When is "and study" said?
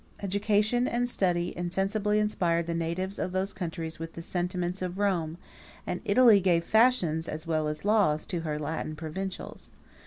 0.87-1.55